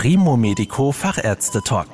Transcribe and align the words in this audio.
Primo 0.00 0.36
Medico 0.36 0.92
Fachärzte 0.92 1.60
Talk. 1.60 1.88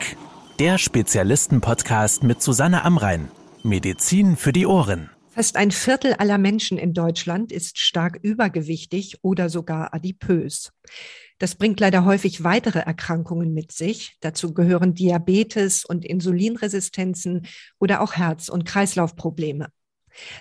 Der 0.58 0.76
Spezialisten-Podcast 0.76 2.22
mit 2.22 2.42
Susanne 2.42 2.84
Amrein. 2.84 3.30
Medizin 3.62 4.36
für 4.36 4.52
die 4.52 4.66
Ohren. 4.66 5.08
Fast 5.30 5.56
ein 5.56 5.70
Viertel 5.70 6.12
aller 6.12 6.36
Menschen 6.36 6.76
in 6.76 6.92
Deutschland 6.92 7.50
ist 7.50 7.78
stark 7.78 8.18
übergewichtig 8.20 9.20
oder 9.22 9.48
sogar 9.48 9.94
adipös. 9.94 10.70
Das 11.38 11.54
bringt 11.54 11.80
leider 11.80 12.04
häufig 12.04 12.44
weitere 12.44 12.80
Erkrankungen 12.80 13.54
mit 13.54 13.72
sich. 13.72 14.18
Dazu 14.20 14.52
gehören 14.52 14.92
Diabetes 14.92 15.86
und 15.86 16.04
Insulinresistenzen 16.04 17.46
oder 17.78 18.02
auch 18.02 18.16
Herz- 18.16 18.50
und 18.50 18.66
Kreislaufprobleme. 18.66 19.68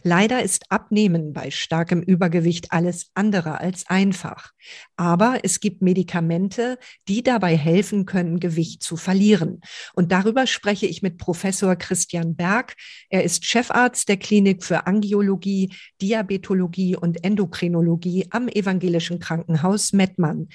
Leider 0.03 0.43
ist 0.43 0.71
Abnehmen 0.71 1.33
bei 1.33 1.51
starkem 1.51 2.01
Übergewicht 2.01 2.71
alles 2.71 3.11
andere 3.13 3.59
als 3.59 3.87
einfach. 3.87 4.51
Aber 4.95 5.39
es 5.43 5.59
gibt 5.59 5.81
Medikamente, 5.81 6.77
die 7.07 7.23
dabei 7.23 7.57
helfen 7.57 8.05
können, 8.05 8.39
Gewicht 8.39 8.83
zu 8.83 8.97
verlieren. 8.97 9.61
Und 9.93 10.11
darüber 10.11 10.47
spreche 10.47 10.85
ich 10.85 11.01
mit 11.01 11.17
Professor 11.17 11.75
Christian 11.75 12.35
Berg. 12.35 12.75
Er 13.09 13.23
ist 13.23 13.45
Chefarzt 13.45 14.09
der 14.09 14.17
Klinik 14.17 14.63
für 14.63 14.87
Angiologie, 14.87 15.73
Diabetologie 16.01 16.95
und 16.95 17.23
Endokrinologie 17.23 18.27
am 18.29 18.47
Evangelischen 18.47 19.19
Krankenhaus 19.19 19.93
Mettmann. 19.93 20.49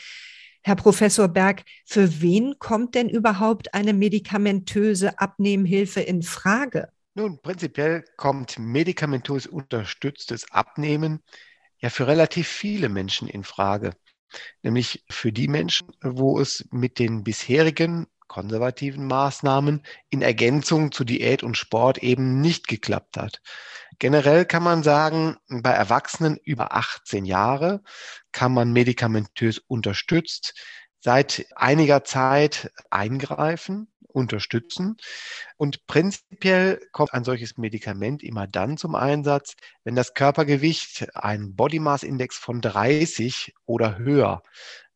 Herr 0.62 0.76
Professor 0.76 1.28
Berg, 1.28 1.64
für 1.86 2.20
wen 2.20 2.58
kommt 2.58 2.94
denn 2.94 3.08
überhaupt 3.08 3.74
eine 3.74 3.94
medikamentöse 3.94 5.18
Abnehmhilfe 5.18 6.00
in 6.00 6.22
Frage? 6.22 6.88
Nun, 7.18 7.42
prinzipiell 7.42 8.04
kommt 8.16 8.60
medikamentös 8.60 9.48
unterstütztes 9.48 10.52
Abnehmen 10.52 11.20
ja 11.80 11.90
für 11.90 12.06
relativ 12.06 12.46
viele 12.46 12.88
Menschen 12.88 13.26
in 13.26 13.42
Frage. 13.42 13.94
Nämlich 14.62 15.04
für 15.10 15.32
die 15.32 15.48
Menschen, 15.48 15.88
wo 16.00 16.38
es 16.38 16.68
mit 16.70 17.00
den 17.00 17.24
bisherigen 17.24 18.06
konservativen 18.28 19.08
Maßnahmen 19.08 19.82
in 20.10 20.22
Ergänzung 20.22 20.92
zu 20.92 21.02
Diät 21.02 21.42
und 21.42 21.56
Sport 21.56 21.98
eben 22.04 22.40
nicht 22.40 22.68
geklappt 22.68 23.16
hat. 23.16 23.42
Generell 23.98 24.44
kann 24.44 24.62
man 24.62 24.84
sagen, 24.84 25.38
bei 25.48 25.72
Erwachsenen 25.72 26.38
über 26.44 26.72
18 26.76 27.24
Jahre 27.24 27.82
kann 28.30 28.52
man 28.54 28.72
medikamentös 28.72 29.58
unterstützt 29.58 30.54
seit 31.00 31.46
einiger 31.56 32.04
Zeit 32.04 32.70
eingreifen 32.90 33.88
unterstützen. 34.08 34.96
Und 35.56 35.86
prinzipiell 35.86 36.80
kommt 36.92 37.12
ein 37.12 37.24
solches 37.24 37.56
Medikament 37.56 38.22
immer 38.22 38.46
dann 38.46 38.76
zum 38.76 38.94
Einsatz, 38.94 39.54
wenn 39.84 39.94
das 39.94 40.14
Körpergewicht 40.14 41.14
einen 41.14 41.54
Body 41.54 41.78
Mass 41.78 42.02
Index 42.02 42.36
von 42.36 42.60
30 42.60 43.54
oder 43.66 43.98
höher 43.98 44.42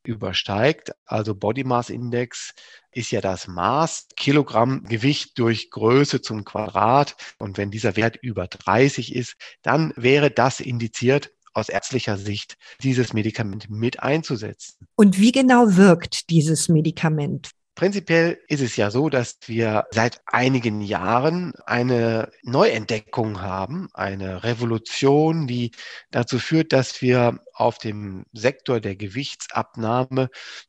übersteigt. 0.04 0.92
Also 1.06 1.34
Body 1.34 1.64
Mass 1.64 1.90
Index 1.90 2.54
ist 2.90 3.10
ja 3.10 3.20
das 3.20 3.46
Maß 3.46 4.08
Kilogramm 4.16 4.84
Gewicht 4.84 5.38
durch 5.38 5.70
Größe 5.70 6.20
zum 6.20 6.44
Quadrat. 6.44 7.16
Und 7.38 7.58
wenn 7.58 7.70
dieser 7.70 7.96
Wert 7.96 8.16
über 8.16 8.48
30 8.48 9.14
ist, 9.14 9.36
dann 9.62 9.92
wäre 9.96 10.30
das 10.30 10.60
indiziert, 10.60 11.32
aus 11.54 11.68
ärztlicher 11.68 12.16
Sicht 12.16 12.56
dieses 12.82 13.12
Medikament 13.12 13.68
mit 13.68 14.02
einzusetzen. 14.02 14.86
Und 14.94 15.18
wie 15.18 15.32
genau 15.32 15.76
wirkt 15.76 16.30
dieses 16.30 16.68
Medikament? 16.68 17.50
Prinzipiell 17.74 18.38
ist 18.48 18.60
es 18.60 18.76
ja 18.76 18.90
so, 18.90 19.08
dass 19.08 19.38
wir 19.46 19.86
seit 19.92 20.20
einigen 20.26 20.82
Jahren 20.82 21.54
eine 21.64 22.30
Neuentdeckung 22.42 23.40
haben, 23.40 23.88
eine 23.94 24.44
Revolution, 24.44 25.46
die 25.46 25.70
dazu 26.10 26.38
führt, 26.38 26.74
dass 26.74 27.00
wir 27.00 27.40
auf 27.54 27.78
dem 27.78 28.26
Sektor 28.34 28.78
der 28.78 28.94
Gewichtsabnahme, 28.94 30.28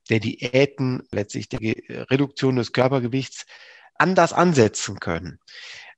der 0.10 0.20
Diäten, 0.22 1.04
letztlich 1.12 1.50
der 1.50 1.60
Reduktion 2.10 2.56
des 2.56 2.72
Körpergewichts 2.72 3.46
anders 3.96 4.32
ansetzen 4.32 5.00
können. 5.00 5.40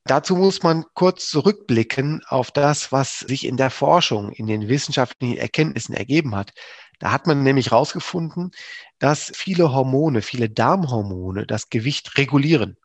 Dazu 0.06 0.36
muss 0.36 0.62
man 0.62 0.84
kurz 0.94 1.28
zurückblicken 1.28 2.22
auf 2.28 2.52
das, 2.52 2.92
was 2.92 3.20
sich 3.20 3.44
in 3.44 3.56
der 3.56 3.70
Forschung, 3.70 4.30
in 4.30 4.46
den 4.46 4.68
wissenschaftlichen 4.68 5.36
Erkenntnissen 5.36 5.94
ergeben 5.96 6.36
hat. 6.36 6.52
Da 6.98 7.12
hat 7.12 7.26
man 7.26 7.42
nämlich 7.42 7.70
herausgefunden, 7.70 8.50
dass 8.98 9.30
viele 9.34 9.72
Hormone, 9.72 10.22
viele 10.22 10.48
Darmhormone 10.48 11.46
das 11.46 11.68
Gewicht 11.68 12.16
regulieren 12.16 12.76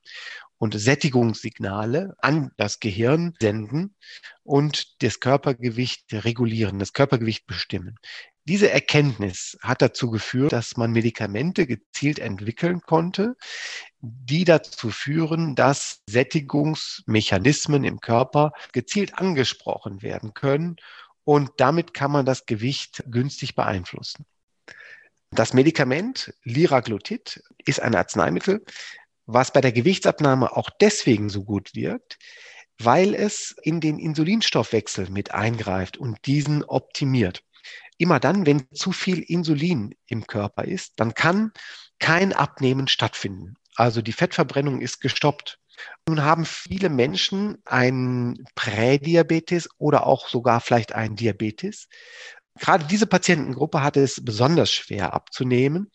und 0.58 0.80
Sättigungssignale 0.80 2.14
an 2.20 2.52
das 2.58 2.80
Gehirn 2.80 3.34
senden 3.42 3.96
und 4.44 5.02
das 5.02 5.20
Körpergewicht 5.20 6.06
regulieren, 6.14 6.78
das 6.78 6.94
Körpergewicht 6.94 7.48
bestimmen. 7.48 7.98
Diese 8.46 8.72
Erkenntnis 8.72 9.58
hat 9.62 9.82
dazu 9.82 10.10
geführt, 10.10 10.52
dass 10.52 10.76
man 10.76 10.92
Medikamente 10.92 11.68
gezielt 11.68 12.20
entwickeln 12.20 12.82
konnte, 12.82 13.36
die 14.00 14.46
dazu 14.46 14.90
führen, 14.90 15.56
dass 15.56 16.02
Sättigungsmechanismen 16.08 17.84
im 17.84 18.00
Körper 18.00 18.52
gezielt 18.74 19.20
angesprochen 19.20 20.02
werden 20.02 20.34
können 20.34 20.76
und 21.24 21.52
damit 21.58 21.94
kann 21.94 22.12
man 22.12 22.26
das 22.26 22.46
Gewicht 22.46 23.04
günstig 23.08 23.56
beeinflussen. 23.56 24.26
Das 25.32 25.54
Medikament 25.54 26.34
Liraglutid 26.44 27.42
ist 27.64 27.80
ein 27.80 27.96
Arzneimittel, 27.96 28.66
was 29.26 29.54
bei 29.54 29.62
der 29.62 29.72
Gewichtsabnahme 29.72 30.56
auch 30.58 30.70
deswegen 30.82 31.30
so 31.30 31.44
gut 31.44 31.74
wirkt, 31.74 32.18
weil 32.80 33.14
es 33.16 33.56
in 33.62 33.80
den 33.80 33.98
Insulinstoffwechsel 34.00 35.10
mit 35.10 35.32
eingreift 35.32 35.98
und 35.98 36.26
diesen 36.26 36.64
optimiert. 36.64 37.44
Immer 37.98 38.20
dann, 38.20 38.46
wenn 38.46 38.68
zu 38.74 38.92
viel 38.92 39.20
Insulin 39.20 39.96
im 40.08 40.26
Körper 40.26 40.66
ist, 40.66 40.94
dann 40.98 41.14
kann 41.14 41.52
kein 42.00 42.34
Abnehmen 42.34 42.88
stattfinden. 42.88 43.56
Also 43.76 44.02
die 44.02 44.14
Fettverbrennung 44.14 44.82
ist 44.82 45.02
gestoppt. 45.02 45.60
Nun 46.08 46.24
haben 46.24 46.46
viele 46.46 46.90
Menschen 46.90 47.58
einen 47.66 48.44
Prädiabetes 48.56 49.70
oder 49.78 50.06
auch 50.06 50.28
sogar 50.28 50.62
vielleicht 50.62 50.94
einen 50.94 51.16
Diabetes. 51.16 51.88
Gerade 52.60 52.86
diese 52.86 53.08
Patientengruppe 53.08 53.82
hat 53.82 53.98
es 53.98 54.24
besonders 54.24 54.72
schwer 54.72 55.14
abzunehmen, 55.14 55.90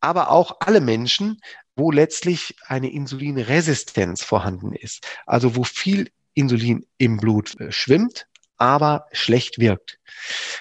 aber 0.00 0.30
auch 0.30 0.58
alle 0.60 0.80
Menschen, 0.80 1.40
wo 1.74 1.90
letztlich 1.90 2.54
eine 2.66 2.92
Insulinresistenz 2.92 4.22
vorhanden 4.22 4.74
ist, 4.74 5.06
also 5.26 5.56
wo 5.56 5.64
viel 5.64 6.10
Insulin 6.34 6.86
im 6.98 7.16
Blut 7.16 7.58
äh, 7.60 7.72
schwimmt, 7.72 8.26
aber 8.58 9.06
schlecht 9.12 9.58
wirkt. 9.58 9.98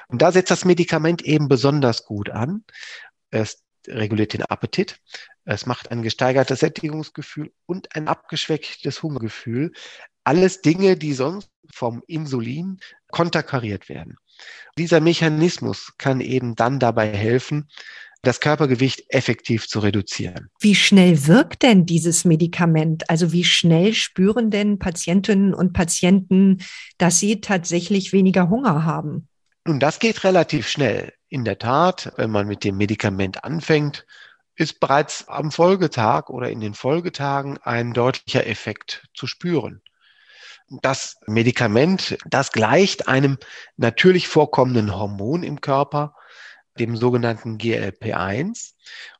Und 0.07 0.21
da 0.21 0.31
setzt 0.31 0.51
das 0.51 0.65
Medikament 0.65 1.21
eben 1.21 1.47
besonders 1.47 2.05
gut 2.05 2.29
an. 2.29 2.63
Es 3.29 3.61
reguliert 3.87 4.33
den 4.33 4.43
Appetit, 4.43 4.99
es 5.45 5.65
macht 5.65 5.91
ein 5.91 6.03
gesteigertes 6.03 6.59
Sättigungsgefühl 6.59 7.51
und 7.65 7.95
ein 7.95 8.07
abgeschwächtes 8.07 9.01
Hungergefühl. 9.01 9.71
Alles 10.23 10.61
Dinge, 10.61 10.97
die 10.97 11.13
sonst 11.13 11.49
vom 11.73 12.03
Insulin 12.07 12.79
konterkariert 13.09 13.89
werden. 13.89 14.17
Dieser 14.77 14.99
Mechanismus 14.99 15.93
kann 15.97 16.21
eben 16.21 16.55
dann 16.55 16.79
dabei 16.79 17.07
helfen, 17.15 17.69
das 18.21 18.39
Körpergewicht 18.39 19.05
effektiv 19.09 19.67
zu 19.67 19.79
reduzieren. 19.79 20.49
Wie 20.59 20.75
schnell 20.75 21.25
wirkt 21.25 21.63
denn 21.63 21.87
dieses 21.87 22.23
Medikament? 22.23 23.09
Also 23.09 23.31
wie 23.31 23.43
schnell 23.43 23.93
spüren 23.93 24.51
denn 24.51 24.77
Patientinnen 24.77 25.55
und 25.55 25.73
Patienten, 25.73 26.59
dass 26.99 27.17
sie 27.17 27.41
tatsächlich 27.41 28.13
weniger 28.13 28.49
Hunger 28.49 28.85
haben? 28.85 29.27
Nun, 29.65 29.79
das 29.79 29.99
geht 29.99 30.23
relativ 30.23 30.67
schnell. 30.67 31.13
In 31.29 31.45
der 31.45 31.57
Tat, 31.57 32.13
wenn 32.17 32.29
man 32.29 32.47
mit 32.47 32.63
dem 32.63 32.77
Medikament 32.77 33.43
anfängt, 33.43 34.05
ist 34.61 34.79
bereits 34.79 35.27
am 35.27 35.51
Folgetag 35.51 36.29
oder 36.29 36.49
in 36.49 36.61
den 36.61 36.73
Folgetagen 36.73 37.57
ein 37.57 37.93
deutlicher 37.93 38.47
Effekt 38.47 39.07
zu 39.13 39.27
spüren. 39.27 39.81
Das 40.69 41.17
Medikament, 41.27 42.17
das 42.25 42.53
gleicht 42.53 43.09
einem 43.09 43.37
natürlich 43.75 44.27
vorkommenden 44.29 44.95
Hormon 44.95 45.43
im 45.43 45.59
Körper, 45.59 46.15
dem 46.79 46.95
sogenannten 46.95 47.57
GLP1. 47.57 48.73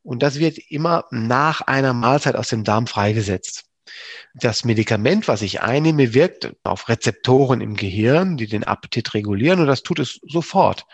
Und 0.03 0.23
das 0.23 0.39
wird 0.39 0.57
immer 0.57 1.05
nach 1.11 1.61
einer 1.61 1.93
Mahlzeit 1.93 2.35
aus 2.35 2.47
dem 2.47 2.63
Darm 2.63 2.87
freigesetzt. 2.87 3.65
Das 4.33 4.63
Medikament, 4.63 5.27
was 5.27 5.41
ich 5.41 5.61
einnehme, 5.61 6.13
wirkt 6.13 6.53
auf 6.63 6.87
Rezeptoren 6.87 7.59
im 7.59 7.75
Gehirn, 7.75 8.37
die 8.37 8.47
den 8.47 8.63
Appetit 8.63 9.13
regulieren 9.13 9.59
und 9.59 9.67
das 9.67 9.83
tut 9.83 9.99
es 9.99 10.19
sofort. 10.23 10.85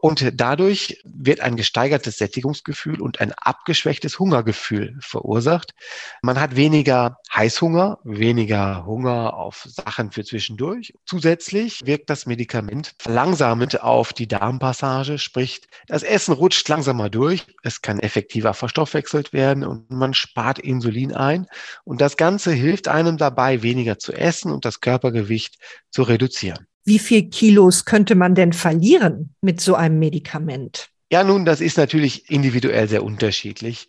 Und 0.00 0.32
dadurch 0.34 1.00
wird 1.04 1.40
ein 1.40 1.56
gesteigertes 1.56 2.16
Sättigungsgefühl 2.16 3.00
und 3.00 3.20
ein 3.20 3.32
abgeschwächtes 3.32 4.18
Hungergefühl 4.18 4.96
verursacht. 5.00 5.74
Man 6.22 6.40
hat 6.40 6.54
weniger 6.54 7.18
Heißhunger, 7.34 7.98
weniger 8.04 8.86
Hunger 8.86 9.34
auf 9.34 9.64
Sachen 9.66 10.12
für 10.12 10.24
zwischendurch. 10.24 10.94
Zusätzlich 11.04 11.84
wirkt 11.84 12.10
das 12.10 12.26
Medikament 12.26 12.94
verlangsamend 12.98 13.82
auf 13.82 14.12
die 14.12 14.28
Darmpassage, 14.28 15.18
sprich 15.18 15.62
das 15.88 16.04
Essen 16.04 16.32
rutscht 16.32 16.68
langsamer 16.68 17.10
durch, 17.10 17.46
es 17.62 17.82
kann 17.82 17.98
effektiver 17.98 18.54
verstoffwechselt 18.54 19.32
werden 19.32 19.64
und 19.64 19.90
man 19.90 20.14
spart 20.14 20.60
Insulin 20.60 21.12
ein. 21.12 21.46
Und 21.84 22.00
das 22.00 22.16
Ganze 22.16 22.52
hilft 22.52 22.86
einem 22.86 23.16
dabei, 23.16 23.62
weniger 23.62 23.98
zu 23.98 24.12
essen 24.12 24.52
und 24.52 24.64
das 24.64 24.80
Körpergewicht 24.80 25.56
zu 25.90 26.02
reduzieren. 26.02 26.67
Wie 26.88 26.98
viel 26.98 27.28
Kilos 27.28 27.84
könnte 27.84 28.14
man 28.14 28.34
denn 28.34 28.54
verlieren 28.54 29.34
mit 29.42 29.60
so 29.60 29.74
einem 29.74 29.98
Medikament? 29.98 30.88
Ja, 31.12 31.22
nun, 31.22 31.44
das 31.44 31.60
ist 31.60 31.76
natürlich 31.76 32.30
individuell 32.30 32.88
sehr 32.88 33.04
unterschiedlich. 33.04 33.88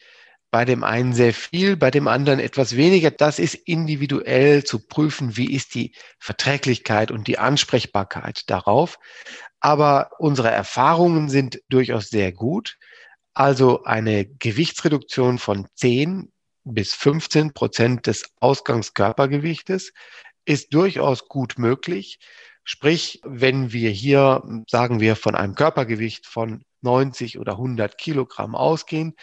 bei 0.51 0.65
dem 0.65 0.83
einen 0.83 1.13
sehr 1.13 1.33
viel, 1.33 1.77
bei 1.77 1.91
dem 1.91 2.07
anderen 2.09 2.39
etwas 2.39 2.75
weniger. 2.75 3.09
Das 3.11 3.39
ist 3.39 3.53
individuell 3.53 4.65
zu 4.65 4.79
prüfen, 4.85 5.37
wie 5.37 5.53
ist 5.53 5.75
die 5.75 5.93
Verträglichkeit 6.17 7.11
und 7.11 7.27
die 7.27 7.37
Ansprechbarkeit 7.37 8.49
darauf. 8.49 8.99
Aber 9.61 10.09
unsere 10.17 10.49
Erfahrungen 10.49 11.29
sind 11.29 11.61
durchaus 11.69 12.09
sehr 12.09 12.33
gut. 12.33 12.77
Also 13.33 13.83
eine 13.83 14.25
Gewichtsreduktion 14.25 15.37
von 15.37 15.67
10 15.75 16.33
bis 16.65 16.95
15 16.95 17.53
Prozent 17.53 18.07
des 18.07 18.25
Ausgangskörpergewichtes 18.41 19.93
ist 20.43 20.73
durchaus 20.73 21.27
gut 21.27 21.59
möglich. 21.59 22.19
Sprich, 22.63 23.21
wenn 23.23 23.71
wir 23.73 23.89
hier, 23.89 24.43
sagen 24.67 24.99
wir, 24.99 25.15
von 25.15 25.35
einem 25.35 25.55
Körpergewicht 25.55 26.25
von 26.25 26.63
90 26.81 27.39
oder 27.39 27.53
100 27.53 27.97
Kilogramm 27.97 28.55
ausgehen, 28.55 29.15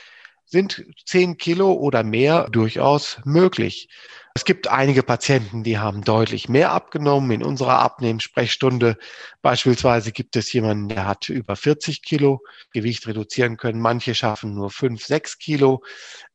sind 0.46 0.84
10 1.04 1.38
Kilo 1.38 1.72
oder 1.72 2.04
mehr 2.04 2.48
durchaus 2.50 3.18
möglich. 3.24 3.88
Es 4.34 4.44
gibt 4.44 4.68
einige 4.68 5.02
Patienten, 5.02 5.64
die 5.64 5.78
haben 5.78 6.02
deutlich 6.04 6.48
mehr 6.48 6.70
abgenommen. 6.70 7.30
In 7.32 7.42
unserer 7.42 7.80
Abnehmensprechstunde 7.80 8.96
beispielsweise 9.42 10.12
gibt 10.12 10.36
es 10.36 10.52
jemanden, 10.52 10.88
der 10.88 11.06
hat 11.06 11.28
über 11.28 11.56
40 11.56 12.02
Kilo 12.02 12.42
Gewicht 12.72 13.06
reduzieren 13.06 13.56
können. 13.56 13.80
Manche 13.80 14.14
schaffen 14.14 14.54
nur 14.54 14.70
5, 14.70 15.04
6 15.04 15.38
Kilo. 15.38 15.82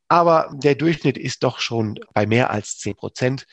Aber 0.10 0.52
der 0.54 0.76
Durchschnitt 0.76 1.18
ist 1.18 1.44
doch 1.44 1.60
schon 1.60 1.98
bei 2.14 2.26
mehr 2.26 2.50
als 2.50 2.80
10 2.80 2.96
Prozent. 2.96 3.46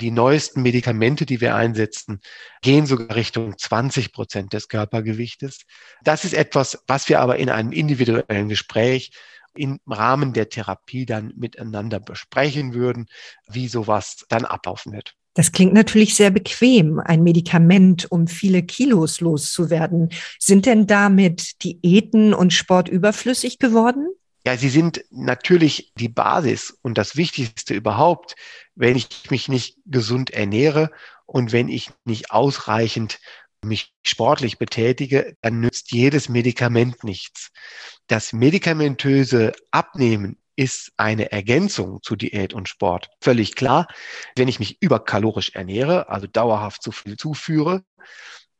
Die 0.00 0.10
neuesten 0.10 0.62
Medikamente, 0.62 1.26
die 1.26 1.40
wir 1.40 1.54
einsetzen, 1.54 2.20
gehen 2.62 2.86
sogar 2.86 3.14
Richtung 3.16 3.58
20 3.58 4.12
Prozent 4.12 4.52
des 4.52 4.68
Körpergewichtes. 4.68 5.60
Das 6.02 6.24
ist 6.24 6.32
etwas, 6.32 6.82
was 6.86 7.08
wir 7.08 7.20
aber 7.20 7.36
in 7.36 7.50
einem 7.50 7.72
individuellen 7.72 8.48
Gespräch 8.48 9.12
im 9.54 9.78
Rahmen 9.86 10.32
der 10.32 10.48
Therapie 10.48 11.06
dann 11.06 11.32
miteinander 11.36 12.00
besprechen 12.00 12.72
würden, 12.72 13.06
wie 13.48 13.68
sowas 13.68 14.24
dann 14.28 14.44
ablaufen 14.44 14.92
wird. 14.92 15.16
Das 15.34 15.52
klingt 15.52 15.74
natürlich 15.74 16.16
sehr 16.16 16.30
bequem, 16.30 16.98
ein 16.98 17.22
Medikament, 17.22 18.10
um 18.10 18.26
viele 18.26 18.62
Kilos 18.62 19.20
loszuwerden. 19.20 20.10
Sind 20.38 20.66
denn 20.66 20.86
damit 20.86 21.62
Diäten 21.62 22.34
und 22.34 22.52
Sport 22.52 22.88
überflüssig 22.88 23.58
geworden? 23.58 24.08
Ja, 24.46 24.56
sie 24.56 24.70
sind 24.70 25.04
natürlich 25.10 25.92
die 25.96 26.08
Basis 26.08 26.78
und 26.82 26.96
das 26.96 27.16
Wichtigste 27.16 27.74
überhaupt, 27.74 28.36
wenn 28.74 28.96
ich 28.96 29.30
mich 29.30 29.48
nicht 29.48 29.78
gesund 29.84 30.30
ernähre 30.30 30.90
und 31.26 31.52
wenn 31.52 31.68
ich 31.68 31.90
nicht 32.04 32.30
ausreichend 32.30 33.18
mich 33.62 33.92
sportlich 34.02 34.58
betätige, 34.58 35.36
dann 35.42 35.60
nützt 35.60 35.92
jedes 35.92 36.28
Medikament 36.30 37.04
nichts. 37.04 37.50
Das 38.06 38.32
medikamentöse 38.32 39.52
Abnehmen 39.70 40.38
ist 40.56 40.92
eine 40.96 41.32
Ergänzung 41.32 42.02
zu 42.02 42.16
Diät 42.16 42.54
und 42.54 42.68
Sport. 42.68 43.10
Völlig 43.20 43.54
klar. 43.54 43.86
Wenn 44.36 44.48
ich 44.48 44.58
mich 44.58 44.78
überkalorisch 44.80 45.50
ernähre, 45.54 46.08
also 46.08 46.26
dauerhaft 46.26 46.82
zu 46.82 46.92
viel 46.92 47.16
zuführe, 47.16 47.82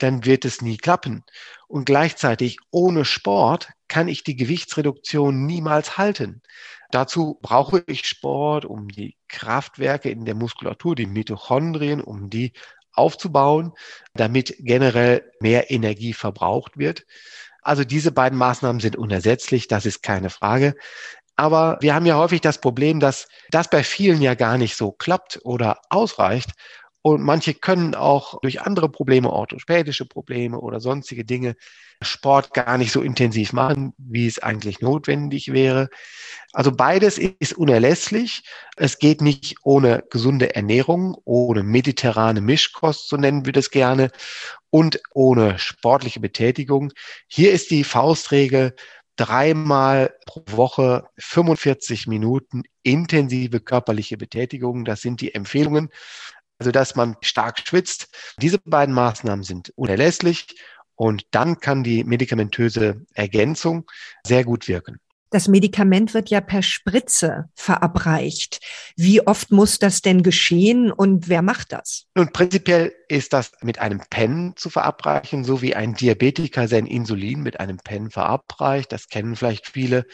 dann 0.02 0.24
wird 0.24 0.44
es 0.44 0.62
nie 0.62 0.76
klappen. 0.76 1.24
Und 1.68 1.84
gleichzeitig 1.84 2.58
ohne 2.70 3.04
Sport 3.04 3.70
kann 3.88 4.08
ich 4.08 4.24
die 4.24 4.36
Gewichtsreduktion 4.36 5.46
niemals 5.46 5.98
halten. 5.98 6.42
Dazu 6.90 7.38
brauche 7.40 7.84
ich 7.86 8.06
Sport, 8.06 8.64
um 8.64 8.88
die 8.88 9.16
Kraftwerke 9.28 10.10
in 10.10 10.24
der 10.24 10.34
Muskulatur, 10.34 10.96
die 10.96 11.06
Mitochondrien, 11.06 12.00
um 12.00 12.30
die 12.30 12.52
aufzubauen, 12.92 13.72
damit 14.14 14.56
generell 14.58 15.30
mehr 15.40 15.70
Energie 15.70 16.12
verbraucht 16.12 16.76
wird. 16.76 17.06
Also 17.62 17.84
diese 17.84 18.10
beiden 18.10 18.38
Maßnahmen 18.38 18.80
sind 18.80 18.96
unersetzlich, 18.96 19.68
das 19.68 19.86
ist 19.86 20.02
keine 20.02 20.30
Frage. 20.30 20.74
Aber 21.36 21.78
wir 21.80 21.94
haben 21.94 22.06
ja 22.06 22.18
häufig 22.18 22.40
das 22.40 22.60
Problem, 22.60 23.00
dass 23.00 23.28
das 23.50 23.70
bei 23.70 23.82
vielen 23.82 24.20
ja 24.20 24.34
gar 24.34 24.58
nicht 24.58 24.76
so 24.76 24.92
klappt 24.92 25.40
oder 25.44 25.78
ausreicht. 25.88 26.50
Und 27.02 27.22
manche 27.22 27.54
können 27.54 27.94
auch 27.94 28.40
durch 28.40 28.60
andere 28.60 28.90
Probleme, 28.90 29.30
orthopädische 29.30 30.04
Probleme 30.04 30.60
oder 30.60 30.80
sonstige 30.80 31.24
Dinge, 31.24 31.56
Sport 32.02 32.54
gar 32.54 32.78
nicht 32.78 32.92
so 32.92 33.02
intensiv 33.02 33.52
machen, 33.52 33.92
wie 33.98 34.26
es 34.26 34.38
eigentlich 34.38 34.80
notwendig 34.80 35.52
wäre. 35.52 35.90
Also 36.52 36.72
beides 36.72 37.18
ist 37.18 37.52
unerlässlich. 37.52 38.42
Es 38.76 38.98
geht 38.98 39.20
nicht 39.20 39.56
ohne 39.64 40.02
gesunde 40.10 40.54
Ernährung, 40.54 41.16
ohne 41.24 41.62
mediterrane 41.62 42.40
Mischkost, 42.40 43.08
so 43.08 43.16
nennen 43.16 43.44
wir 43.44 43.52
das 43.52 43.70
gerne, 43.70 44.10
und 44.70 45.00
ohne 45.12 45.58
sportliche 45.58 46.20
Betätigung. 46.20 46.92
Hier 47.26 47.52
ist 47.52 47.70
die 47.70 47.84
Faustregel, 47.84 48.74
dreimal 49.16 50.14
pro 50.24 50.42
Woche 50.46 51.04
45 51.18 52.06
Minuten 52.06 52.62
intensive 52.82 53.60
körperliche 53.60 54.16
Betätigung. 54.16 54.86
Das 54.86 55.02
sind 55.02 55.20
die 55.20 55.34
Empfehlungen 55.34 55.90
also 56.60 56.70
dass 56.70 56.94
man 56.94 57.16
stark 57.22 57.58
schwitzt. 57.58 58.08
Diese 58.40 58.58
beiden 58.58 58.94
Maßnahmen 58.94 59.42
sind 59.42 59.72
unerlässlich 59.76 60.46
und 60.94 61.24
dann 61.30 61.58
kann 61.58 61.82
die 61.82 62.04
medikamentöse 62.04 63.04
Ergänzung 63.14 63.90
sehr 64.24 64.44
gut 64.44 64.68
wirken. 64.68 65.00
Das 65.32 65.46
Medikament 65.46 66.12
wird 66.12 66.28
ja 66.28 66.40
per 66.40 66.60
Spritze 66.62 67.48
verabreicht. 67.54 68.60
Wie 68.96 69.24
oft 69.24 69.52
muss 69.52 69.78
das 69.78 70.02
denn 70.02 70.24
geschehen 70.24 70.90
und 70.90 71.28
wer 71.28 71.40
macht 71.40 71.72
das? 71.72 72.06
Nun, 72.16 72.32
prinzipiell 72.32 72.92
ist 73.08 73.32
das 73.32 73.52
mit 73.62 73.78
einem 73.78 74.02
Pen 74.10 74.54
zu 74.56 74.70
verabreichen, 74.70 75.44
so 75.44 75.62
wie 75.62 75.76
ein 75.76 75.94
Diabetiker 75.94 76.66
sein 76.66 76.84
Insulin 76.84 77.42
mit 77.42 77.60
einem 77.60 77.78
Pen 77.78 78.10
verabreicht. 78.10 78.90
Das 78.90 79.06
kennen 79.06 79.36
vielleicht 79.36 79.68
viele. 79.68 80.04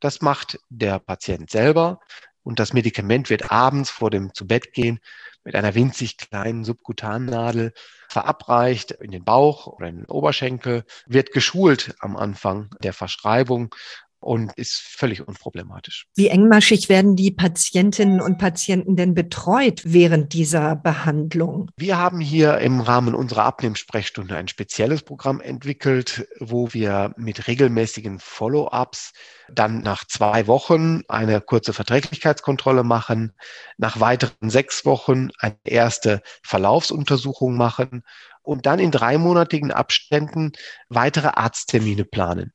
Das 0.00 0.22
macht 0.22 0.58
der 0.68 0.98
Patient 0.98 1.50
selber 1.50 2.00
und 2.48 2.58
das 2.58 2.72
Medikament 2.72 3.28
wird 3.28 3.52
abends 3.52 3.90
vor 3.90 4.08
dem 4.08 4.32
Zubettgehen 4.32 5.00
mit 5.44 5.54
einer 5.54 5.74
winzig 5.74 6.16
kleinen 6.16 6.64
Subkutannadel 6.64 7.74
verabreicht 8.08 8.90
in 8.90 9.10
den 9.10 9.22
Bauch 9.22 9.66
oder 9.66 9.88
in 9.88 9.96
den 9.96 10.06
Oberschenkel, 10.06 10.84
wird 11.04 11.32
geschult 11.32 11.94
am 12.00 12.16
Anfang 12.16 12.70
der 12.82 12.94
Verschreibung 12.94 13.74
und 14.20 14.52
ist 14.56 14.80
völlig 14.80 15.26
unproblematisch. 15.26 16.06
Wie 16.16 16.28
engmaschig 16.28 16.88
werden 16.88 17.16
die 17.16 17.30
Patientinnen 17.30 18.20
und 18.20 18.38
Patienten 18.38 18.96
denn 18.96 19.14
betreut 19.14 19.82
während 19.84 20.32
dieser 20.32 20.76
Behandlung? 20.76 21.70
Wir 21.76 21.98
haben 21.98 22.20
hier 22.20 22.58
im 22.58 22.80
Rahmen 22.80 23.14
unserer 23.14 23.44
Abnehmsprechstunde 23.44 24.36
ein 24.36 24.48
spezielles 24.48 25.02
Programm 25.02 25.40
entwickelt, 25.40 26.26
wo 26.40 26.72
wir 26.72 27.14
mit 27.16 27.46
regelmäßigen 27.46 28.18
Follow-ups 28.18 29.12
dann 29.50 29.80
nach 29.80 30.04
zwei 30.04 30.46
Wochen 30.46 31.02
eine 31.08 31.40
kurze 31.40 31.72
Verträglichkeitskontrolle 31.72 32.84
machen, 32.84 33.32
nach 33.78 34.00
weiteren 34.00 34.50
sechs 34.50 34.84
Wochen 34.84 35.28
eine 35.38 35.56
erste 35.64 36.22
Verlaufsuntersuchung 36.42 37.56
machen 37.56 38.02
und 38.48 38.64
dann 38.64 38.78
in 38.78 38.90
dreimonatigen 38.90 39.72
Abständen 39.72 40.52
weitere 40.88 41.28
Arzttermine 41.28 42.06
planen. 42.06 42.54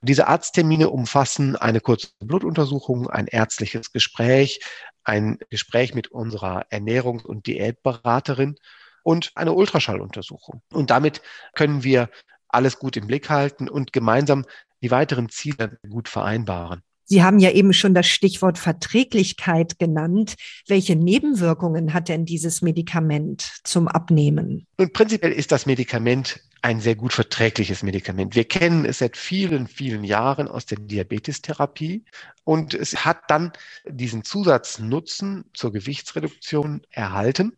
Diese 0.00 0.28
Arzttermine 0.28 0.88
umfassen 0.88 1.56
eine 1.56 1.80
kurze 1.80 2.10
Blutuntersuchung, 2.20 3.10
ein 3.10 3.26
ärztliches 3.26 3.90
Gespräch, 3.90 4.60
ein 5.02 5.40
Gespräch 5.50 5.94
mit 5.94 6.12
unserer 6.12 6.66
Ernährungs- 6.70 7.24
und 7.24 7.48
Diätberaterin 7.48 8.54
und 9.02 9.32
eine 9.34 9.52
Ultraschalluntersuchung. 9.52 10.62
Und 10.72 10.90
damit 10.90 11.22
können 11.54 11.82
wir 11.82 12.08
alles 12.46 12.78
gut 12.78 12.96
im 12.96 13.08
Blick 13.08 13.28
halten 13.28 13.68
und 13.68 13.92
gemeinsam 13.92 14.44
die 14.80 14.92
weiteren 14.92 15.28
Ziele 15.28 15.76
gut 15.90 16.08
vereinbaren. 16.08 16.84
Sie 17.12 17.22
haben 17.22 17.40
ja 17.40 17.50
eben 17.50 17.74
schon 17.74 17.92
das 17.92 18.06
Stichwort 18.06 18.56
Verträglichkeit 18.56 19.78
genannt. 19.78 20.36
Welche 20.66 20.96
Nebenwirkungen 20.96 21.92
hat 21.92 22.08
denn 22.08 22.24
dieses 22.24 22.62
Medikament 22.62 23.52
zum 23.64 23.86
Abnehmen? 23.86 24.66
Nun, 24.78 24.90
prinzipiell 24.94 25.32
ist 25.32 25.52
das 25.52 25.66
Medikament 25.66 26.40
ein 26.62 26.80
sehr 26.80 26.94
gut 26.94 27.12
verträgliches 27.12 27.82
Medikament. 27.82 28.34
Wir 28.34 28.44
kennen 28.44 28.86
es 28.86 29.00
seit 29.00 29.18
vielen, 29.18 29.66
vielen 29.66 30.04
Jahren 30.04 30.48
aus 30.48 30.64
der 30.64 30.78
Diabetestherapie 30.78 32.04
und 32.44 32.72
es 32.72 33.04
hat 33.04 33.18
dann 33.28 33.52
diesen 33.84 34.24
Zusatznutzen 34.24 35.44
zur 35.52 35.70
Gewichtsreduktion 35.70 36.80
erhalten. 36.90 37.52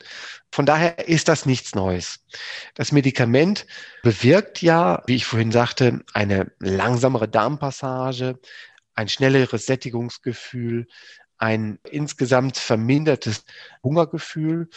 Von 0.50 0.66
daher 0.66 1.06
ist 1.06 1.28
das 1.28 1.46
nichts 1.46 1.76
Neues. 1.76 2.24
Das 2.74 2.90
Medikament 2.90 3.66
bewirkt 4.02 4.62
ja, 4.62 5.02
wie 5.06 5.14
ich 5.14 5.26
vorhin 5.26 5.52
sagte, 5.52 6.00
eine 6.12 6.50
langsamere 6.58 7.28
Darmpassage, 7.28 8.40
ein 8.94 9.08
schnelleres 9.08 9.66
Sättigungsgefühl, 9.66 10.86
ein 11.38 11.78
insgesamt 11.90 12.56
vermindertes 12.56 13.44
Hungergefühl. 13.82 14.68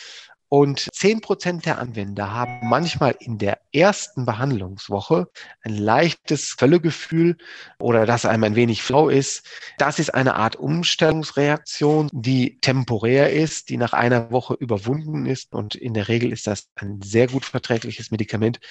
Und 0.50 0.88
zehn 0.94 1.20
Prozent 1.20 1.66
der 1.66 1.78
Anwender 1.78 2.32
haben 2.32 2.70
manchmal 2.70 3.18
in 3.20 3.38
der 3.38 3.60
ersten 3.74 4.26
Behandlungswoche 4.26 5.30
ein 5.62 5.76
leichtes 5.76 6.56
Völlegefühl 6.58 7.38
oder 7.80 8.06
dass 8.06 8.24
einem 8.24 8.46
ein 8.46 8.56
wenig 8.56 8.82
flau 8.82 9.10
ist. 9.10 9.46
Das 9.78 10.00
ist 10.00 10.14
eine 10.14 10.36
Art 10.36 10.56
Umstellungsreaktion, 10.56 12.10
die 12.14 12.60
temporär 12.62 13.34
ist, 13.34 13.68
die 13.68 13.76
nach 13.76 13.92
einer 13.92 14.32
Woche 14.32 14.54
überwunden 14.54 15.26
ist. 15.26 15.54
Und 15.54 15.76
in 15.76 15.94
der 15.94 16.08
Regel 16.08 16.32
ist 16.32 16.48
das 16.48 16.70
ein 16.76 17.02
sehr 17.02 17.28
gut 17.28 17.44
verträgliches 17.44 18.12
Medikament, 18.12 18.62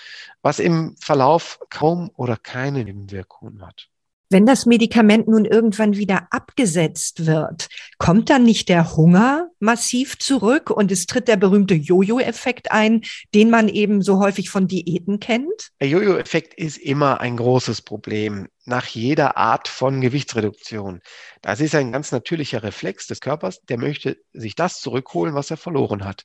was 0.41 0.59
im 0.59 0.97
Verlauf 0.99 1.61
kaum 1.69 2.11
oder 2.15 2.39
keine 2.39 2.85
Nebenwirkungen 2.85 3.67
hat. 3.67 3.91
Wenn 4.29 4.45
das 4.45 4.67
Medikament 4.67 5.29
nun 5.29 5.45
irgendwann 5.45 5.97
wieder 5.97 6.27
abgesetzt 6.31 7.27
wird, 7.27 7.69
kommt 7.99 8.29
dann 8.29 8.43
nicht 8.43 8.69
der 8.69 8.97
Hunger 8.97 9.51
massiv 9.61 10.19
zurück 10.19 10.71
und 10.71 10.91
es 10.91 11.07
tritt 11.07 11.29
der 11.29 11.37
berühmte 11.37 11.75
Jojo-Effekt 11.75 12.73
ein, 12.73 13.03
den 13.35 13.51
man 13.51 13.69
eben 13.69 14.03
so 14.03 14.19
häufig 14.19 14.51
von 14.51 14.67
Diäten 14.67 15.21
kennt? 15.21 15.71
Der 15.81 15.89
Jojo-Effekt 15.89 16.55
ist 16.55 16.77
immer 16.77 17.21
ein 17.21 17.37
großes 17.37 17.83
Problem 17.83 18.49
nach 18.65 18.87
jeder 18.87 19.37
Art 19.37 19.69
von 19.69 20.01
Gewichtsreduktion. 20.01 21.01
Das 21.41 21.61
ist 21.61 21.77
ein 21.77 21.93
ganz 21.93 22.11
natürlicher 22.11 22.65
Reflex 22.65 23.07
des 23.07 23.21
Körpers, 23.21 23.61
der 23.69 23.79
möchte 23.79 24.19
sich 24.33 24.57
das 24.57 24.81
zurückholen, 24.81 25.35
was 25.35 25.53
er 25.53 25.57
verloren 25.57 26.05
hat. 26.05 26.25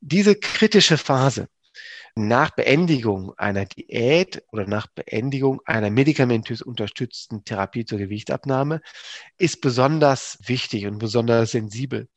Diese 0.00 0.34
kritische 0.34 0.98
Phase, 0.98 1.48
nach 2.14 2.50
Beendigung 2.50 3.32
einer 3.36 3.64
Diät 3.66 4.42
oder 4.52 4.66
nach 4.66 4.86
Beendigung 4.88 5.60
einer 5.64 5.90
medikamentös 5.90 6.62
unterstützten 6.62 7.44
Therapie 7.44 7.84
zur 7.84 7.98
Gewichtabnahme 7.98 8.80
ist 9.38 9.60
besonders 9.60 10.38
wichtig 10.44 10.86
und 10.86 10.98
besonders 10.98 11.52
sensibel. 11.52 12.08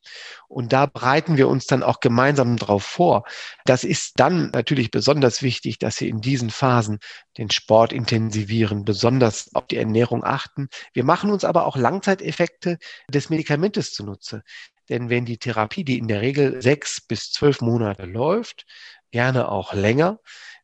Und 0.48 0.72
da 0.72 0.86
bereiten 0.86 1.36
wir 1.36 1.48
uns 1.48 1.66
dann 1.66 1.82
auch 1.82 2.00
gemeinsam 2.00 2.56
darauf 2.56 2.84
vor. 2.84 3.24
Das 3.64 3.84
ist 3.84 4.14
dann 4.16 4.50
natürlich 4.50 4.90
besonders 4.90 5.42
wichtig, 5.42 5.78
dass 5.78 5.96
Sie 5.96 6.08
in 6.08 6.20
diesen 6.20 6.50
Phasen 6.50 6.98
den 7.38 7.50
Sport 7.50 7.92
intensivieren, 7.92 8.84
besonders 8.84 9.54
auf 9.54 9.66
die 9.66 9.76
Ernährung 9.76 10.24
achten. 10.24 10.68
Wir 10.92 11.04
machen 11.04 11.30
uns 11.30 11.44
aber 11.44 11.66
auch 11.66 11.76
Langzeiteffekte 11.76 12.78
des 13.08 13.30
Medikamentes 13.30 13.92
zunutze. 13.92 14.42
Denn 14.88 15.08
wenn 15.08 15.24
die 15.24 15.38
Therapie, 15.38 15.84
die 15.84 15.98
in 15.98 16.08
der 16.08 16.20
Regel 16.20 16.60
sechs 16.60 17.00
bis 17.00 17.30
zwölf 17.32 17.60
Monate 17.60 18.04
läuft, 18.04 18.66
gerne 19.14 19.48
auch 19.48 19.72
länger. 19.74 20.18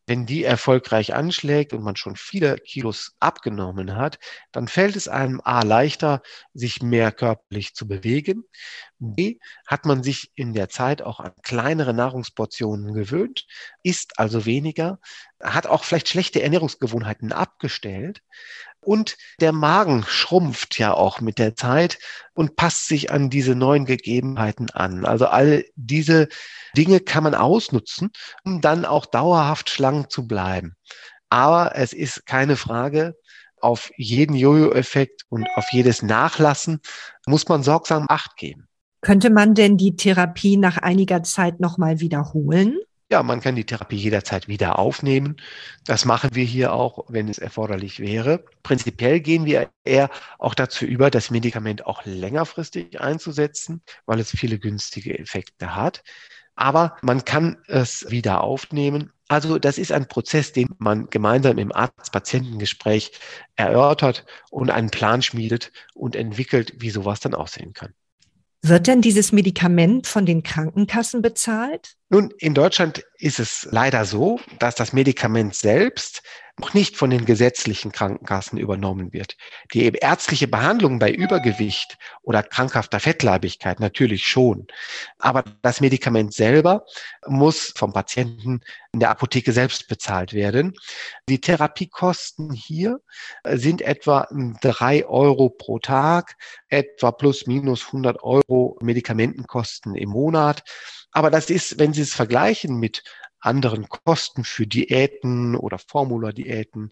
Wenn 0.07 0.25
die 0.25 0.43
erfolgreich 0.43 1.13
anschlägt 1.13 1.71
und 1.71 1.83
man 1.83 1.95
schon 1.95 2.17
viele 2.17 2.57
Kilos 2.57 3.15
abgenommen 3.21 3.95
hat, 3.95 4.19
dann 4.51 4.67
fällt 4.67 4.97
es 4.97 5.07
einem 5.07 5.39
A 5.45 5.61
leichter, 5.63 6.21
sich 6.53 6.81
mehr 6.81 7.13
körperlich 7.13 7.75
zu 7.75 7.87
bewegen. 7.87 8.43
B 8.99 9.37
hat 9.67 9.85
man 9.85 10.03
sich 10.03 10.33
in 10.35 10.51
der 10.51 10.67
Zeit 10.67 11.01
auch 11.01 11.21
an 11.21 11.31
kleinere 11.43 11.93
Nahrungsportionen 11.93 12.93
gewöhnt, 12.93 13.45
isst 13.83 14.19
also 14.19 14.45
weniger, 14.45 14.99
hat 15.41 15.65
auch 15.65 15.85
vielleicht 15.85 16.09
schlechte 16.09 16.41
Ernährungsgewohnheiten 16.41 17.31
abgestellt. 17.31 18.21
Und 18.83 19.15
der 19.39 19.51
Magen 19.51 20.03
schrumpft 20.07 20.79
ja 20.79 20.93
auch 20.93 21.21
mit 21.21 21.37
der 21.37 21.55
Zeit 21.55 21.99
und 22.33 22.55
passt 22.55 22.87
sich 22.87 23.11
an 23.11 23.29
diese 23.29 23.55
neuen 23.55 23.85
Gegebenheiten 23.85 24.71
an. 24.71 25.05
Also 25.05 25.27
all 25.27 25.63
diese 25.75 26.27
Dinge 26.75 26.99
kann 26.99 27.23
man 27.23 27.35
ausnutzen, 27.35 28.09
um 28.43 28.59
dann 28.59 28.85
auch 28.85 29.05
dauerhaft 29.05 29.69
schlank 29.69 30.11
zu 30.11 30.27
bleiben. 30.27 30.73
Aber 31.29 31.75
es 31.75 31.93
ist 31.93 32.25
keine 32.25 32.57
Frage, 32.57 33.15
auf 33.61 33.91
jeden 33.95 34.35
Jojo-Effekt 34.35 35.25
und 35.29 35.47
auf 35.55 35.71
jedes 35.71 36.01
Nachlassen 36.01 36.79
muss 37.27 37.47
man 37.47 37.63
sorgsam 37.63 38.07
Acht 38.09 38.35
geben. 38.35 38.67
Könnte 39.01 39.29
man 39.29 39.53
denn 39.53 39.77
die 39.77 39.95
Therapie 39.95 40.57
nach 40.57 40.77
einiger 40.77 41.23
Zeit 41.23 41.59
nochmal 41.59 41.99
wiederholen? 41.99 42.77
Ja, 43.11 43.23
man 43.23 43.41
kann 43.41 43.55
die 43.55 43.65
Therapie 43.65 43.97
jederzeit 43.97 44.47
wieder 44.47 44.79
aufnehmen. 44.79 45.35
Das 45.85 46.05
machen 46.05 46.29
wir 46.33 46.45
hier 46.45 46.71
auch, 46.71 47.03
wenn 47.09 47.27
es 47.27 47.39
erforderlich 47.39 47.99
wäre. 47.99 48.45
Prinzipiell 48.63 49.19
gehen 49.19 49.43
wir 49.43 49.69
eher 49.83 50.09
auch 50.39 50.55
dazu 50.55 50.85
über, 50.85 51.11
das 51.11 51.29
Medikament 51.29 51.85
auch 51.85 52.05
längerfristig 52.05 53.01
einzusetzen, 53.01 53.81
weil 54.05 54.21
es 54.21 54.31
viele 54.31 54.59
günstige 54.59 55.19
Effekte 55.19 55.75
hat. 55.75 56.03
Aber 56.55 56.95
man 57.01 57.25
kann 57.25 57.57
es 57.67 58.09
wieder 58.09 58.45
aufnehmen. 58.45 59.11
Also 59.27 59.59
das 59.59 59.77
ist 59.77 59.91
ein 59.91 60.07
Prozess, 60.07 60.53
den 60.53 60.69
man 60.77 61.09
gemeinsam 61.09 61.57
im 61.57 61.73
Arzt-Patientengespräch 61.73 63.11
erörtert 63.57 64.25
und 64.51 64.69
einen 64.69 64.89
Plan 64.89 65.21
schmiedet 65.21 65.73
und 65.93 66.15
entwickelt, 66.15 66.75
wie 66.77 66.91
sowas 66.91 67.19
dann 67.19 67.33
aussehen 67.33 67.73
kann. 67.73 67.93
Wird 68.61 68.87
denn 68.87 69.01
dieses 69.01 69.33
Medikament 69.33 70.07
von 70.07 70.25
den 70.25 70.43
Krankenkassen 70.43 71.21
bezahlt? 71.21 71.97
Nun, 72.13 72.29
in 72.39 72.53
Deutschland 72.53 73.05
ist 73.19 73.39
es 73.39 73.69
leider 73.71 74.03
so, 74.03 74.37
dass 74.59 74.75
das 74.75 74.91
Medikament 74.91 75.55
selbst 75.55 76.21
noch 76.59 76.73
nicht 76.73 76.97
von 76.97 77.09
den 77.09 77.23
gesetzlichen 77.23 77.93
Krankenkassen 77.93 78.59
übernommen 78.59 79.13
wird. 79.13 79.37
Die 79.73 79.87
ärztliche 79.87 80.49
Behandlung 80.49 80.99
bei 80.99 81.09
Übergewicht 81.09 81.97
oder 82.21 82.43
krankhafter 82.43 82.99
Fettleibigkeit 82.99 83.79
natürlich 83.79 84.27
schon. 84.27 84.67
Aber 85.19 85.45
das 85.61 85.79
Medikament 85.79 86.33
selber 86.33 86.85
muss 87.25 87.73
vom 87.77 87.93
Patienten 87.93 88.59
in 88.91 88.99
der 88.99 89.09
Apotheke 89.09 89.53
selbst 89.53 89.87
bezahlt 89.87 90.33
werden. 90.33 90.73
Die 91.29 91.39
Therapiekosten 91.39 92.51
hier 92.51 92.99
sind 93.45 93.81
etwa 93.81 94.27
drei 94.59 95.05
Euro 95.05 95.49
pro 95.49 95.79
Tag, 95.79 96.35
etwa 96.67 97.13
plus 97.13 97.47
minus 97.47 97.85
100 97.85 98.21
Euro 98.21 98.77
Medikamentenkosten 98.81 99.95
im 99.95 100.09
Monat. 100.09 100.63
Aber 101.11 101.29
das 101.29 101.49
ist, 101.49 101.79
wenn 101.79 101.93
Sie 101.93 102.01
es 102.01 102.13
vergleichen 102.13 102.77
mit 102.77 103.03
anderen 103.39 103.89
Kosten 103.89 104.43
für 104.43 104.67
Diäten 104.67 105.55
oder 105.55 105.79
Formula-Diäten 105.79 106.91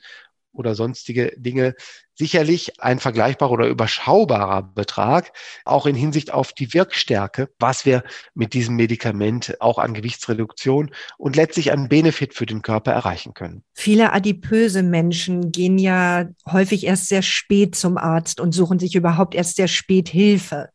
oder 0.51 0.75
sonstige 0.75 1.33
Dinge 1.37 1.75
sicherlich 2.19 2.81
ein 2.81 2.99
vergleichbarer 2.99 3.51
oder 3.51 3.67
überschaubarer 3.67 4.61
Betrag, 4.61 5.31
auch 5.63 5.85
in 5.85 5.95
Hinsicht 5.95 6.33
auf 6.33 6.51
die 6.51 6.73
Wirkstärke, 6.73 7.49
was 7.59 7.85
wir 7.85 8.03
mit 8.35 8.53
diesem 8.53 8.75
Medikament 8.75 9.55
auch 9.61 9.79
an 9.79 9.93
Gewichtsreduktion 9.93 10.91
und 11.17 11.37
letztlich 11.37 11.71
an 11.71 11.87
Benefit 11.87 12.33
für 12.33 12.45
den 12.45 12.61
Körper 12.61 12.91
erreichen 12.91 13.33
können. 13.33 13.63
Viele 13.73 14.11
adipöse 14.11 14.83
Menschen 14.83 15.53
gehen 15.53 15.77
ja 15.77 16.27
häufig 16.45 16.85
erst 16.85 17.07
sehr 17.07 17.21
spät 17.21 17.75
zum 17.75 17.97
Arzt 17.97 18.41
und 18.41 18.51
suchen 18.51 18.79
sich 18.79 18.95
überhaupt 18.95 19.33
erst 19.33 19.55
sehr 19.55 19.69
spät 19.69 20.09
Hilfe. 20.09 20.69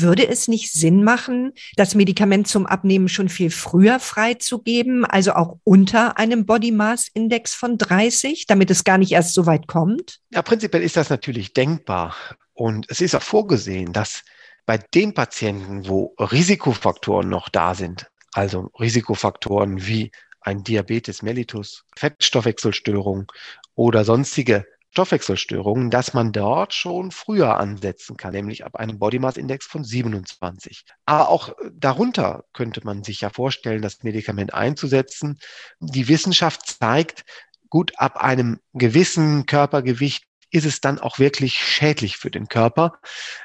Würde 0.00 0.28
es 0.28 0.46
nicht 0.46 0.72
Sinn 0.72 1.02
machen, 1.02 1.52
das 1.74 1.96
Medikament 1.96 2.46
zum 2.46 2.66
Abnehmen 2.66 3.08
schon 3.08 3.28
viel 3.28 3.50
früher 3.50 3.98
freizugeben, 3.98 5.04
also 5.04 5.32
auch 5.32 5.58
unter 5.64 6.18
einem 6.18 6.46
Body 6.46 6.70
Mass 6.70 7.08
Index 7.14 7.52
von 7.54 7.78
30, 7.78 8.46
damit 8.46 8.70
es 8.70 8.84
gar 8.84 8.98
nicht 8.98 9.10
erst 9.10 9.34
so 9.34 9.46
weit 9.46 9.66
kommt? 9.66 10.20
Ja, 10.32 10.42
prinzipiell 10.42 10.84
ist 10.88 10.96
das 10.96 11.10
natürlich 11.10 11.52
denkbar. 11.52 12.16
Und 12.54 12.86
es 12.88 13.02
ist 13.02 13.14
auch 13.14 13.22
vorgesehen, 13.22 13.92
dass 13.92 14.24
bei 14.64 14.78
den 14.78 15.12
Patienten, 15.12 15.86
wo 15.86 16.14
Risikofaktoren 16.18 17.28
noch 17.28 17.50
da 17.50 17.74
sind, 17.74 18.06
also 18.32 18.70
Risikofaktoren 18.80 19.86
wie 19.86 20.10
ein 20.40 20.62
Diabetes 20.62 21.20
mellitus, 21.20 21.84
Fettstoffwechselstörung 21.94 23.30
oder 23.74 24.02
sonstige 24.06 24.64
Stoffwechselstörungen, 24.92 25.90
dass 25.90 26.14
man 26.14 26.32
dort 26.32 26.72
schon 26.72 27.10
früher 27.10 27.58
ansetzen 27.58 28.16
kann, 28.16 28.32
nämlich 28.32 28.64
ab 28.64 28.76
einem 28.76 28.98
Body 28.98 29.18
Mass 29.18 29.36
Index 29.36 29.66
von 29.66 29.84
27. 29.84 30.84
Aber 31.04 31.28
auch 31.28 31.54
darunter 31.70 32.44
könnte 32.54 32.80
man 32.82 33.04
sich 33.04 33.20
ja 33.20 33.28
vorstellen, 33.28 33.82
das 33.82 34.02
Medikament 34.04 34.54
einzusetzen. 34.54 35.38
Die 35.80 36.08
Wissenschaft 36.08 36.66
zeigt, 36.66 37.26
gut 37.68 37.92
ab 37.96 38.16
einem 38.16 38.60
gewissen 38.72 39.44
Körpergewicht 39.44 40.27
ist 40.50 40.64
es 40.64 40.80
dann 40.80 40.98
auch 40.98 41.18
wirklich 41.18 41.54
schädlich 41.54 42.16
für 42.16 42.30
den 42.30 42.48
Körper 42.48 42.98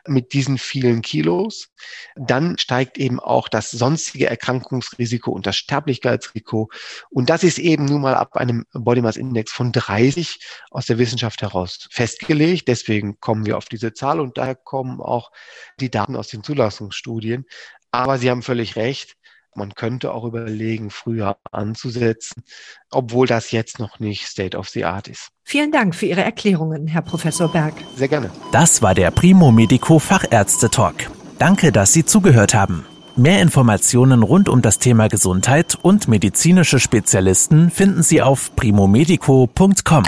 mit 0.08 0.34
diesen 0.34 0.58
vielen 0.58 1.02
Kilos. 1.02 1.70
Dann 2.16 2.58
steigt 2.58 2.98
eben 2.98 3.20
auch 3.20 3.50
das 3.50 3.72
sonstige 3.72 4.30
Erkrankungsrisiko 4.30 5.32
und 5.32 5.46
das 5.46 5.58
Sterblichkeitsrisiko. 5.58 6.70
Und 7.10 7.30
das 7.30 7.44
ist 7.44 7.60
eben 7.60 7.86
nun 7.86 8.02
mal 8.02 8.16
ab 8.16 8.38
einem 8.38 8.66
Body 8.74 9.02
Mass 9.02 9.18
Index 9.18 9.52
von 9.52 9.72
30 9.72 10.40
aus 10.72 10.86
der 10.86 10.98
Wissenschaft 10.98 11.42
heraus 11.42 11.88
festgelegt. 11.92 12.68
Deswegen 12.68 13.20
kommen 13.20 13.46
wir 13.46 13.58
auf 13.58 13.66
diese 13.66 13.94
Zahl 13.94 14.20
und 14.20 14.38
daher 14.38 14.56
kommen 14.56 15.02
auch 15.02 15.32
die 15.80 15.92
Daten 15.92 16.16
aus 16.16 16.30
den 16.30 16.44
Zulassungsstudien. 16.44 17.46
Aber 17.92 18.18
Sie 18.18 18.30
haben 18.30 18.42
völlig 18.42 18.76
recht. 18.76 19.16
Man 19.56 19.76
könnte 19.76 20.14
auch 20.14 20.26
überlegen, 20.26 20.90
früher 20.90 21.38
anzusetzen, 21.52 22.44
obwohl 22.92 23.28
das 23.28 23.52
jetzt 23.52 23.80
noch 23.80 24.00
nicht 24.00 24.26
State 24.26 24.58
of 24.58 24.70
the 24.70 24.86
Art 24.86 25.08
ist. 25.08 25.30
Vielen 25.44 25.72
Dank 25.72 25.96
für 25.96 26.06
Ihre 26.06 26.24
Erklärungen, 26.24 26.88
Herr 26.88 27.02
Professor 27.02 27.52
Berg. 27.52 27.74
Sehr 27.96 28.08
gerne. 28.08 28.32
Das 28.52 28.82
war 28.82 28.96
der 28.96 29.12
Primo 29.12 29.52
Medico 29.52 30.00
Fachärzte 30.00 30.70
Talk. 30.70 30.96
Danke, 31.40 31.72
dass 31.72 31.94
Sie 31.94 32.06
zugehört 32.06 32.54
haben. 32.54 32.86
Mehr 33.16 33.42
Informationen 33.42 34.24
rund 34.24 34.50
um 34.50 34.62
das 34.64 34.80
Thema 34.80 35.08
Gesundheit 35.08 35.78
und 35.80 36.08
medizinische 36.08 36.80
Spezialisten 36.80 37.70
finden 37.70 38.02
Sie 38.02 38.24
auf 38.24 38.56
primomedico.com. 38.56 40.04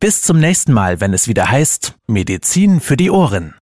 Bis 0.00 0.20
zum 0.20 0.38
nächsten 0.38 0.72
Mal, 0.72 1.00
wenn 1.00 1.14
es 1.14 1.28
wieder 1.28 1.50
heißt 1.50 1.94
Medizin 2.08 2.80
für 2.80 2.96
die 2.96 3.10
Ohren. 3.10 3.54